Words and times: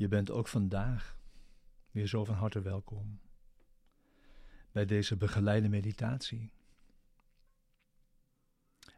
Je 0.00 0.08
bent 0.08 0.30
ook 0.30 0.48
vandaag 0.48 1.18
weer 1.90 2.06
zo 2.06 2.24
van 2.24 2.34
harte 2.34 2.60
welkom 2.60 3.20
bij 4.72 4.84
deze 4.84 5.16
begeleide 5.16 5.68
meditatie, 5.68 6.50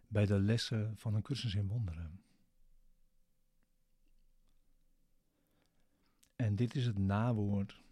bij 0.08 0.26
de 0.26 0.38
lessen 0.38 0.96
van 0.96 1.14
een 1.14 1.22
cursus 1.22 1.54
in 1.54 1.66
wonderen. 1.66 2.22
En 6.36 6.56
dit 6.56 6.74
is 6.74 6.86
het 6.86 6.98
nawoord 6.98 7.82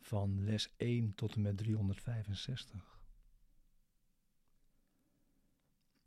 van 0.00 0.44
les 0.44 0.72
1 0.76 1.14
tot 1.14 1.34
en 1.34 1.42
met 1.42 1.56
365. 1.56 3.00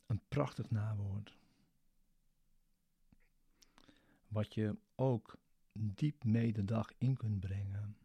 Een 0.05 0.21
prachtig 0.27 0.69
nawoord. 0.69 1.37
Wat 4.27 4.53
je 4.53 4.77
ook 4.95 5.37
diep 5.71 6.23
mee 6.23 6.53
de 6.53 6.65
dag 6.65 6.93
in 6.97 7.17
kunt 7.17 7.39
brengen. 7.39 7.97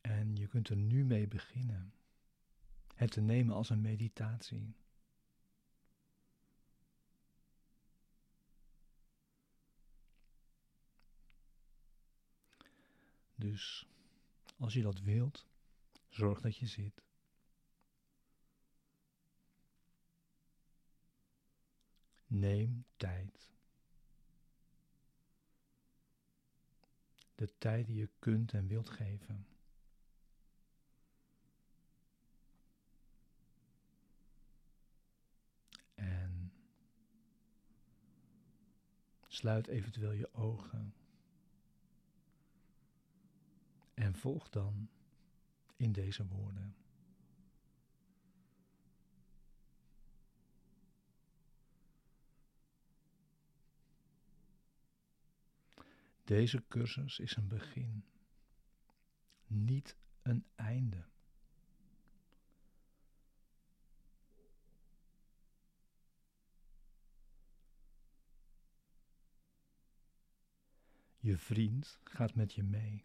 En 0.00 0.36
je 0.36 0.46
kunt 0.46 0.68
er 0.68 0.76
nu 0.76 1.04
mee 1.04 1.28
beginnen. 1.28 1.94
Het 2.94 3.10
te 3.10 3.20
nemen 3.20 3.54
als 3.54 3.70
een 3.70 3.80
meditatie. 3.80 4.74
Dus 13.34 13.86
als 14.58 14.72
je 14.72 14.82
dat 14.82 15.00
wilt, 15.00 15.46
zorg 16.08 16.40
dat 16.40 16.56
je 16.56 16.66
zit. 16.66 17.02
Neem 22.26 22.84
tijd. 22.96 23.51
De 27.34 27.58
tijd 27.58 27.86
die 27.86 27.96
je 27.96 28.08
kunt 28.18 28.52
en 28.52 28.66
wilt 28.66 28.90
geven. 28.90 29.46
En 35.94 36.52
sluit 39.28 39.66
eventueel 39.66 40.12
je 40.12 40.34
ogen. 40.34 40.94
En 43.94 44.14
volg 44.14 44.48
dan 44.48 44.88
in 45.76 45.92
deze 45.92 46.26
woorden. 46.26 46.81
Deze 56.24 56.64
cursus 56.68 57.18
is 57.18 57.36
een 57.36 57.48
begin, 57.48 58.04
niet 59.46 59.96
een 60.22 60.44
einde. 60.54 61.04
Je 71.18 71.38
vriend 71.38 72.00
gaat 72.04 72.34
met 72.34 72.52
je 72.52 72.62
mee. 72.62 73.04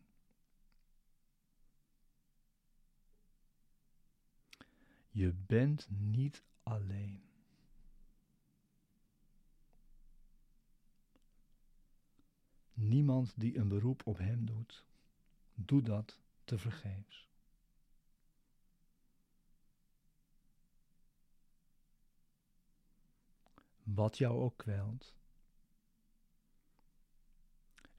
Je 5.10 5.34
bent 5.34 5.88
niet 5.90 6.44
alleen. 6.64 7.27
Niemand 12.78 13.34
die 13.40 13.58
een 13.58 13.68
beroep 13.68 14.08
op 14.08 14.18
hem 14.18 14.46
doet, 14.46 14.86
doet 15.54 15.86
dat 15.86 16.20
te 16.44 16.58
vergeefs. 16.58 17.30
Wat 23.84 24.18
jou 24.18 24.40
ook 24.42 24.58
kwelt, 24.58 25.16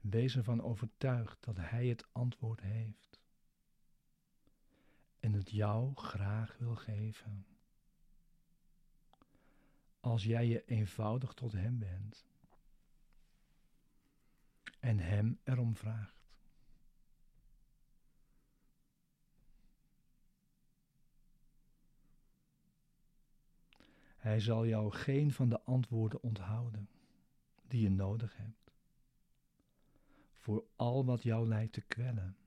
wees 0.01 0.35
ervan 0.35 0.61
overtuigd 0.61 1.43
dat 1.43 1.57
hij 1.57 1.87
het 1.87 2.07
antwoord 2.11 2.61
heeft 2.61 3.21
en 5.19 5.33
het 5.33 5.49
jou 5.49 5.95
graag 5.95 6.57
wil 6.57 6.75
geven. 6.75 7.45
Als 9.99 10.23
jij 10.23 10.47
je 10.47 10.65
eenvoudig 10.65 11.33
tot 11.33 11.51
Hem 11.51 11.79
bent 11.79 12.27
en 14.79 14.99
Hem 14.99 15.39
erom 15.43 15.75
vraagt. 15.75 16.19
Hij 24.17 24.39
zal 24.39 24.65
jou 24.65 24.91
geen 24.91 25.31
van 25.31 25.49
de 25.49 25.61
antwoorden 25.61 26.21
onthouden 26.21 26.89
die 27.67 27.81
je 27.81 27.89
nodig 27.89 28.37
hebt. 28.37 28.71
Voor 30.33 30.65
al 30.75 31.05
wat 31.05 31.23
jou 31.23 31.47
lijkt 31.47 31.73
te 31.73 31.81
kwellen. 31.81 32.37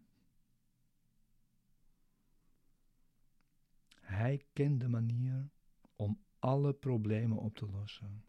Hij 4.00 4.46
kent 4.52 4.80
de 4.80 4.88
manier 4.88 5.50
om 5.96 6.24
alle 6.38 6.72
problemen 6.72 7.38
op 7.38 7.56
te 7.56 7.66
lossen 7.66 8.24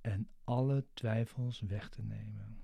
en 0.00 0.28
alle 0.44 0.86
twijfels 0.92 1.60
weg 1.60 1.88
te 1.88 2.02
nemen. 2.02 2.62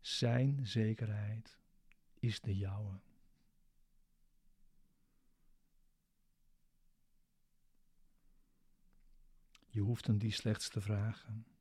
Zijn 0.00 0.66
zekerheid 0.66 1.58
is 2.14 2.40
de 2.40 2.56
jouwe. 2.56 3.00
Je 9.66 9.80
hoeft 9.80 10.06
hem 10.06 10.18
die 10.18 10.32
slechts 10.32 10.68
te 10.68 10.80
vragen. 10.80 11.55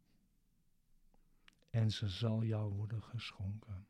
En 1.76 1.92
ze 1.92 2.10
zal 2.10 2.44
jou 2.44 2.74
worden 2.74 3.04
geschonken. 3.04 3.88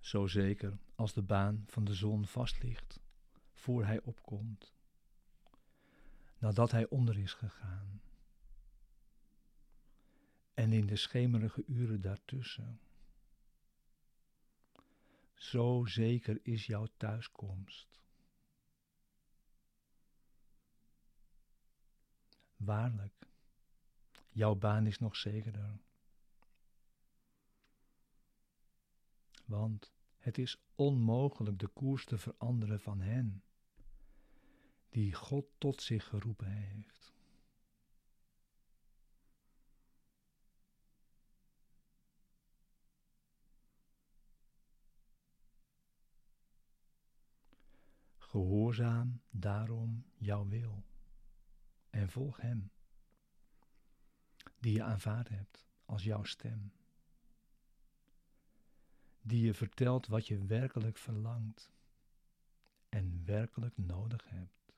Zo 0.00 0.26
zeker 0.26 0.78
als 0.94 1.12
de 1.12 1.22
baan 1.22 1.64
van 1.66 1.84
de 1.84 1.94
zon 1.94 2.26
vast 2.26 2.62
ligt, 2.62 3.00
voor 3.52 3.84
hij 3.84 4.00
opkomt 4.02 4.74
nadat 6.38 6.70
hij 6.70 6.88
onder 6.88 7.18
is 7.18 7.32
gegaan. 7.32 8.02
En 10.54 10.72
in 10.72 10.86
de 10.86 10.96
schemerige 10.96 11.64
uren 11.66 12.00
daartussen. 12.00 12.80
Zo 15.34 15.84
zeker 15.84 16.38
is 16.42 16.66
jouw 16.66 16.86
thuiskomst. 16.96 18.02
Waarlijk, 22.56 23.28
jouw 24.30 24.54
baan 24.54 24.86
is 24.86 24.98
nog 24.98 25.16
zekerder. 25.16 25.78
Want 29.44 29.92
het 30.18 30.38
is 30.38 30.56
onmogelijk 30.74 31.58
de 31.58 31.68
koers 31.68 32.04
te 32.04 32.18
veranderen 32.18 32.80
van 32.80 33.00
hen 33.00 33.42
die 34.88 35.14
God 35.14 35.46
tot 35.58 35.82
zich 35.82 36.04
geroepen 36.04 36.50
heeft. 36.50 37.13
Gehoorzaam 48.34 49.20
daarom 49.30 50.04
jouw 50.16 50.48
wil 50.48 50.84
en 51.90 52.08
volg 52.08 52.36
Hem, 52.36 52.70
die 54.58 54.72
je 54.72 54.82
aanvaard 54.82 55.28
hebt 55.28 55.66
als 55.84 56.04
jouw 56.04 56.24
stem, 56.24 56.72
die 59.20 59.44
je 59.46 59.54
vertelt 59.54 60.06
wat 60.06 60.26
je 60.26 60.44
werkelijk 60.44 60.98
verlangt 60.98 61.72
en 62.88 63.24
werkelijk 63.24 63.76
nodig 63.76 64.28
hebt. 64.28 64.72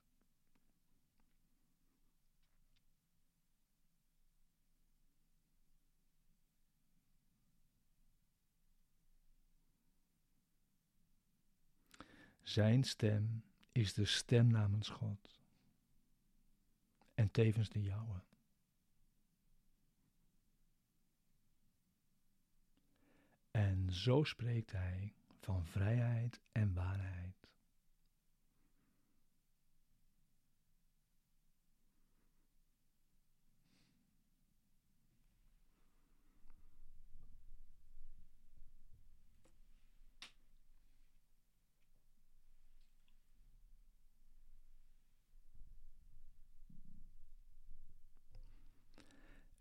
Zijn 12.42 12.84
stem 12.84 13.45
is 13.76 13.94
de 13.94 14.04
stem 14.04 14.46
namens 14.46 14.88
God 14.88 15.40
en 17.14 17.30
tevens 17.30 17.68
de 17.68 17.82
jouwe. 17.82 18.20
En 23.50 23.92
zo 23.92 24.24
spreekt 24.24 24.72
hij 24.72 25.14
van 25.40 25.66
vrijheid 25.66 26.40
en 26.52 26.74
waarheid. 26.74 27.45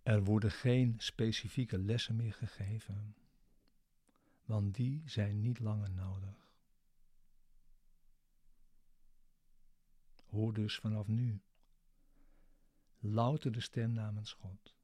Er 0.06 0.24
worden 0.24 0.52
geen 0.52 0.96
specifieke 0.98 1.78
lessen 1.78 2.16
meer 2.16 2.34
gegeven, 2.34 3.16
want 4.46 4.76
die 4.76 5.02
zijn 5.06 5.42
niet 5.42 5.60
langer 5.60 5.92
nodig. 5.92 6.50
Hoor 10.30 10.54
dus 10.54 10.76
vanaf 10.76 11.08
nu 11.08 11.42
louter 13.00 13.52
de 13.52 13.60
stem 13.60 13.92
namens 13.92 14.34
God 14.34 14.76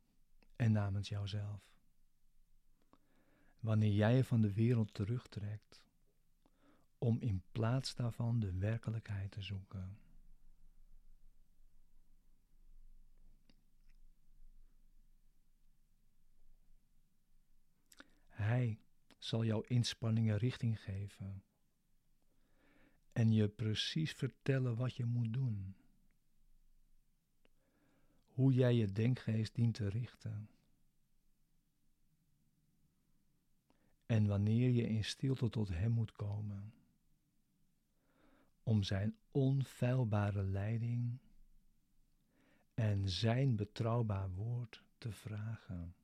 en 0.56 0.72
namens 0.72 1.10
jouzelf. 1.10 1.76
Wanneer 3.60 3.94
jij 3.94 4.16
je 4.16 4.24
van 4.24 4.42
de 4.42 4.54
wereld 4.54 4.94
terugtrekt, 4.94 5.84
om 6.98 7.20
in 7.20 7.44
plaats 7.52 7.96
daarvan 7.96 8.40
de 8.40 8.58
werkelijkheid 8.58 9.32
te 9.32 9.42
zoeken. 9.42 10.00
Hij 18.42 18.80
zal 19.24 19.46
jouw 19.46 19.62
inspanningen 19.62 20.38
richting 20.38 20.82
geven 20.82 21.44
en 23.14 23.32
je 23.32 23.48
precies 23.48 24.12
vertellen 24.12 24.76
wat 24.76 24.96
je 24.96 25.06
moet 25.06 25.34
doen. 25.34 25.76
Hoe 28.26 28.54
jij 28.54 28.76
je 28.76 28.92
denkgeest 28.92 29.56
dient 29.56 29.76
te 29.76 29.88
richten. 29.88 30.50
En 34.06 34.28
wanneer 34.28 34.70
je 34.70 34.88
in 34.88 35.04
stilte 35.04 35.50
tot 35.50 35.68
Hem 35.68 35.92
moet 35.92 36.12
komen, 36.12 36.74
om 38.64 38.84
Zijn 38.84 39.16
onfeilbare 39.32 40.44
leiding 40.44 41.20
en 42.74 43.10
Zijn 43.10 43.56
betrouwbaar 43.56 44.30
woord 44.30 44.84
te 44.98 45.12
vragen. 45.12 45.96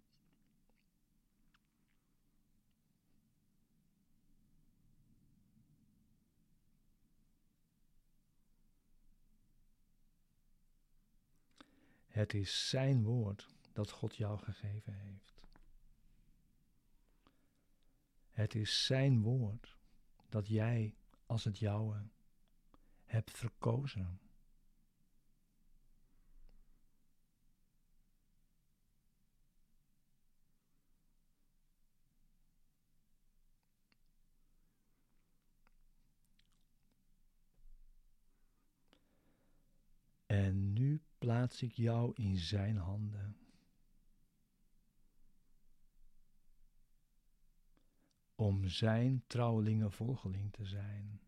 Het 12.17 12.33
is 12.33 12.69
Zijn 12.69 13.03
woord 13.03 13.47
dat 13.73 13.91
God 13.91 14.15
jou 14.15 14.39
gegeven 14.39 14.93
heeft. 14.93 15.47
Het 18.29 18.55
is 18.55 18.85
Zijn 18.85 19.21
woord 19.21 19.77
dat 20.29 20.47
jij 20.47 20.95
als 21.25 21.43
het 21.43 21.57
jouwe 21.57 22.07
hebt 23.05 23.31
verkozen. 23.31 24.19
En 40.25 40.73
nu 40.73 41.01
plaats 41.37 41.61
ik 41.61 41.73
jou 41.73 42.11
in 42.15 42.37
Zijn 42.37 42.77
handen. 42.77 43.37
Om 48.35 48.67
Zijn 48.67 49.23
trouwelinge 49.27 49.91
volgeling 49.91 50.53
te 50.53 50.65
zijn. 50.65 51.21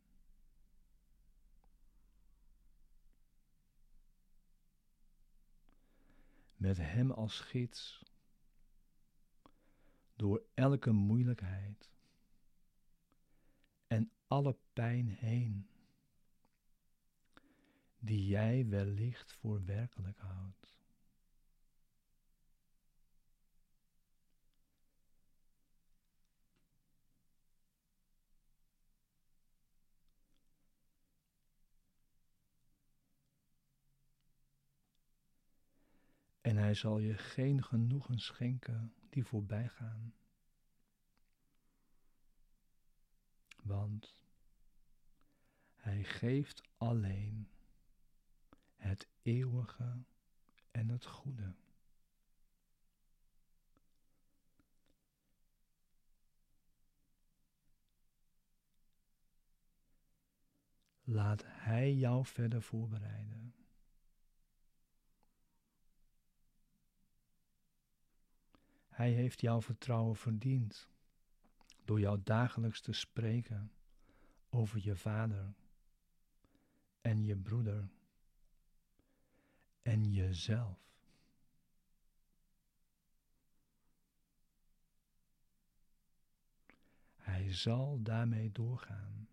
Met 6.55 6.77
Hem 6.77 7.11
als 7.11 7.39
gids. 7.39 8.03
Door 10.15 10.43
elke 10.53 10.91
moeilijkheid 10.91 11.91
en 13.87 14.11
alle 14.27 14.57
pijn 14.73 15.07
heen 15.07 15.69
die 17.99 18.27
jij 18.27 18.67
wellicht 18.67 19.33
voor 19.33 19.65
werkelijk 19.65 20.19
houdt. 20.19 20.59
En 36.41 36.57
hij 36.57 36.73
zal 36.73 36.99
je 36.99 37.17
geen 37.17 37.63
genoegen 37.63 38.19
schenken 38.19 38.93
die 39.09 39.25
voorbij 39.25 39.67
gaan. 39.69 40.13
Want 43.63 44.19
hij 45.75 46.03
geeft 46.03 46.61
alleen 46.77 47.49
eeuwige 49.21 50.03
en 50.71 50.89
het 50.89 51.05
goede. 51.05 51.53
Laat 61.03 61.43
Hij 61.45 61.93
jou 61.93 62.25
verder 62.25 62.61
voorbereiden. 62.61 63.53
Hij 68.87 69.11
heeft 69.11 69.41
jouw 69.41 69.61
vertrouwen 69.61 70.15
verdiend 70.15 70.89
door 71.85 71.99
jou 71.99 72.19
dagelijks 72.23 72.81
te 72.81 72.93
spreken 72.93 73.71
over 74.49 74.79
je 74.83 74.95
vader 74.95 75.53
en 77.01 77.23
je 77.23 77.35
broeder 77.35 77.89
en 79.81 80.11
jezelf. 80.11 80.77
Hij 87.15 87.53
zal 87.53 88.01
daarmee 88.01 88.51
doorgaan. 88.51 89.27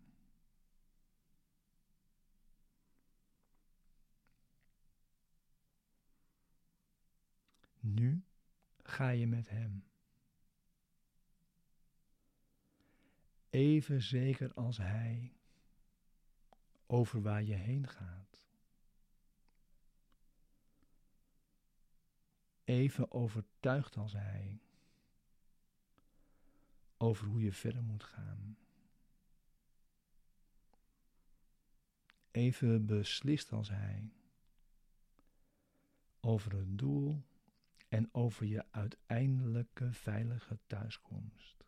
Nu 7.79 8.23
ga 8.83 9.09
je 9.09 9.27
met 9.27 9.49
hem. 9.49 9.85
Even 13.49 14.01
zeker 14.01 14.53
als 14.53 14.77
hij 14.77 15.33
over 16.85 17.21
waar 17.21 17.43
je 17.43 17.55
heen 17.55 17.87
gaat. 17.87 18.26
Even 22.67 23.11
overtuigd 23.11 23.97
als 23.97 24.13
hij 24.13 24.59
over 26.97 27.27
hoe 27.27 27.41
je 27.41 27.51
verder 27.51 27.83
moet 27.83 28.03
gaan. 28.03 28.57
Even 32.31 32.85
beslist 32.85 33.51
als 33.51 33.69
hij 33.69 34.11
over 36.19 36.55
het 36.55 36.77
doel 36.77 37.23
en 37.89 38.13
over 38.13 38.45
je 38.45 38.65
uiteindelijke 38.71 39.93
veilige 39.93 40.59
thuiskomst. 40.65 41.66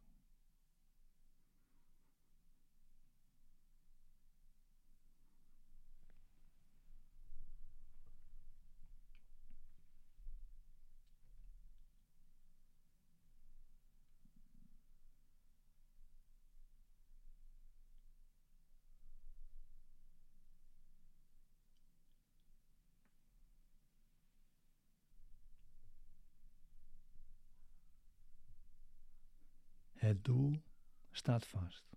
Het 30.20 30.28
doel 30.28 30.64
staat 31.12 31.48
vast. 31.48 31.96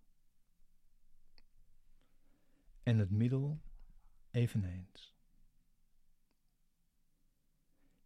En 2.83 2.99
het 2.99 3.11
middel 3.11 3.61
eveneens. 4.31 5.15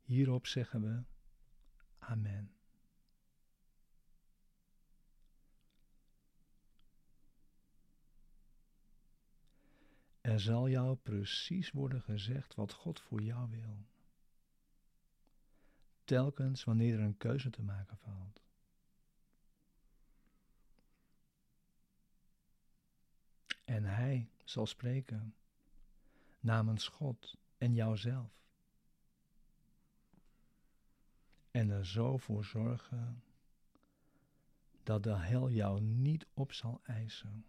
Hierop 0.03 0.47
zeggen 0.47 0.83
we 0.83 1.03
Amen. 1.99 2.55
Er 10.21 10.41
zal 10.41 10.69
jou 10.69 10.97
precies 10.97 11.71
worden 11.71 12.03
gezegd 12.03 12.55
wat 12.55 12.73
God 12.73 13.01
voor 13.01 13.23
jou 13.23 13.51
wil. 13.51 13.87
Telkens 16.05 16.65
wanneer 16.65 16.95
er 16.95 17.05
een 17.05 17.17
keuze 17.17 17.51
te 17.51 17.63
maken 17.63 17.97
valt. 17.97 18.46
En 23.67 23.85
Hij 23.85 24.31
zal 24.45 24.67
spreken 24.67 25.35
namens 26.41 26.89
God 26.89 27.37
en 27.59 27.75
jouzelf. 27.75 28.31
En 31.51 31.71
er 31.71 31.87
zo 31.87 32.17
voor 32.17 32.45
zorgen 32.45 33.23
dat 34.83 35.03
de 35.03 35.17
hel 35.17 35.51
jou 35.51 35.81
niet 35.81 36.27
op 36.35 36.53
zal 36.53 36.81
eisen. 36.83 37.45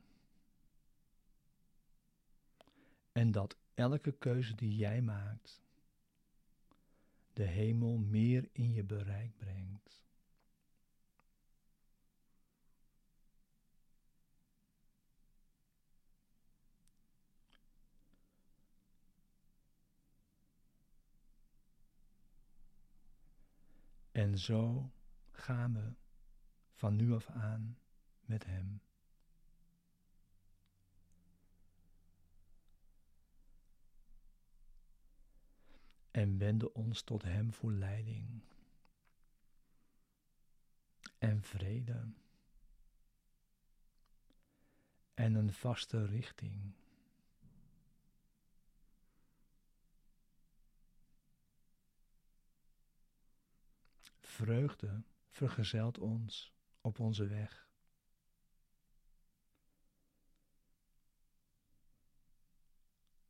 En 3.11 3.31
dat 3.31 3.57
elke 3.73 4.11
keuze 4.11 4.55
die 4.55 4.75
jij 4.75 5.01
maakt, 5.01 5.61
de 7.33 7.43
hemel 7.43 7.97
meer 7.97 8.49
in 8.51 8.73
je 8.73 8.83
bereik 8.83 9.37
brengt. 9.37 10.01
En 24.37 24.43
zo 24.43 24.91
gaan 25.31 25.73
we 25.73 25.93
van 26.73 26.95
nu 26.95 27.13
af 27.13 27.29
aan 27.29 27.77
met 28.21 28.45
Hem. 28.45 28.81
En 36.11 36.37
wenden 36.37 36.75
ons 36.75 37.01
tot 37.01 37.23
Hem 37.23 37.53
voor 37.53 37.71
leiding 37.71 38.41
en 41.17 41.43
vrede 41.43 42.13
en 45.13 45.33
een 45.35 45.53
vaste 45.53 46.05
richting. 46.05 46.73
Vreugde 54.37 55.03
vergezelt 55.29 55.97
ons 55.97 56.53
op 56.81 56.99
onze 56.99 57.27
weg. 57.27 57.69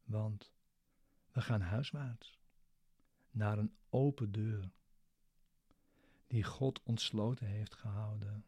Want 0.03 0.53
we 1.31 1.41
gaan 1.41 1.61
huiswaarts 1.61 2.39
naar 3.31 3.57
een 3.57 3.77
open 3.89 4.31
deur 4.31 4.71
die 6.27 6.43
God 6.43 6.83
ontsloten 6.83 7.47
heeft 7.47 7.75
gehouden 7.75 8.45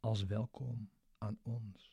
als 0.00 0.24
welkom 0.24 0.90
aan 1.18 1.38
ons. 1.42 1.91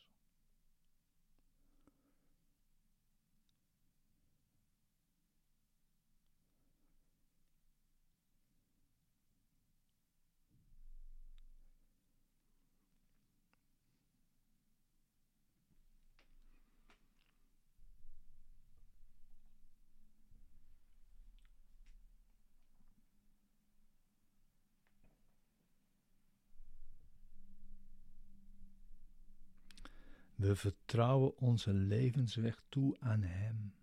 We 30.40 30.56
vertrouwen 30.56 31.36
onze 31.38 31.72
levensweg 31.72 32.62
toe 32.68 32.96
aan 33.00 33.22
Hem 33.22 33.74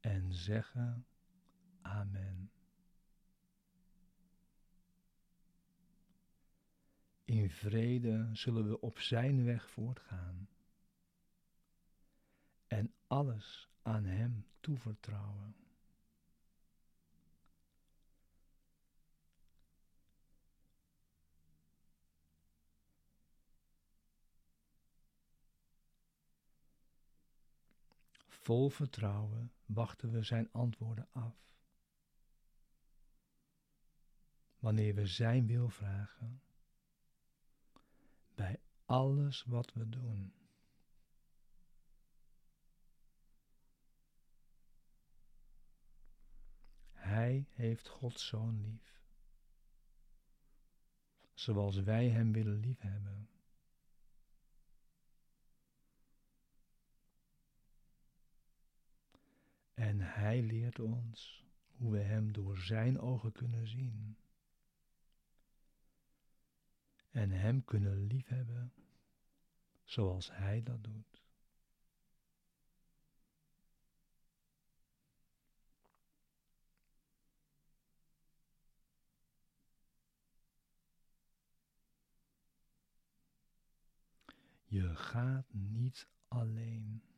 en 0.00 0.32
zeggen 0.32 1.06
Amen. 1.82 2.50
In 7.24 7.50
vrede 7.50 8.28
zullen 8.32 8.68
we 8.68 8.80
op 8.80 8.98
Zijn 8.98 9.44
weg 9.44 9.70
voortgaan 9.70 10.48
en 12.66 12.92
alles 13.06 13.68
aan 13.82 14.04
Hem 14.04 14.44
toevertrouwen. 14.60 15.59
Vol 28.40 28.70
vertrouwen 28.70 29.52
wachten 29.66 30.10
we 30.10 30.22
Zijn 30.22 30.52
antwoorden 30.52 31.08
af. 31.12 31.36
Wanneer 34.58 34.94
we 34.94 35.06
Zijn 35.06 35.46
wil 35.46 35.68
vragen, 35.68 36.42
bij 38.34 38.60
alles 38.84 39.44
wat 39.44 39.72
we 39.72 39.88
doen. 39.88 40.32
Hij 46.92 47.46
heeft 47.50 47.88
Gods 47.88 48.26
Zoon 48.26 48.60
lief, 48.60 49.02
zoals 51.34 51.76
wij 51.76 52.08
Hem 52.08 52.32
willen 52.32 52.60
liefhebben. 52.60 53.28
En 59.80 60.00
Hij 60.00 60.42
leert 60.42 60.78
ons 60.78 61.44
hoe 61.76 61.92
we 61.92 61.98
Hem 61.98 62.32
door 62.32 62.58
Zijn 62.58 63.00
ogen 63.00 63.32
kunnen 63.32 63.68
zien. 63.68 64.16
En 67.10 67.30
Hem 67.30 67.64
kunnen 67.64 68.06
liefhebben 68.06 68.72
zoals 69.84 70.30
Hij 70.32 70.62
dat 70.62 70.84
doet. 70.84 71.22
Je 84.64 84.96
gaat 84.96 85.52
niet 85.52 86.08
alleen. 86.28 87.09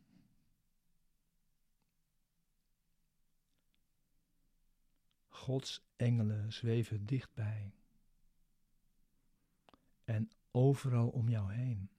Gods 5.42 5.84
engelen 5.96 6.52
zweven 6.52 7.06
dichtbij 7.06 7.74
en 10.04 10.30
overal 10.50 11.08
om 11.08 11.28
jou 11.28 11.52
heen. 11.52 11.90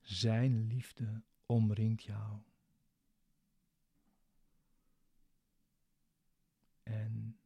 Zijn 0.00 0.66
liefde 0.66 1.22
omringt 1.46 2.02
jou. 2.02 2.51
En 6.92 7.38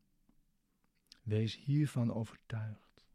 wees 1.22 1.56
hiervan 1.56 2.12
overtuigd. 2.12 3.06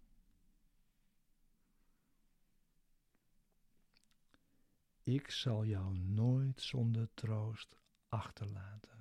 Ik 5.04 5.30
zal 5.30 5.66
jou 5.66 5.98
nooit 5.98 6.62
zonder 6.62 7.14
troost 7.14 7.80
achterlaten. 8.08 9.01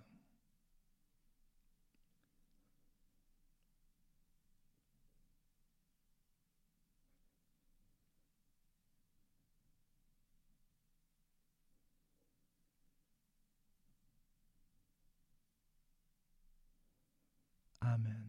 아멘. 17.91 18.20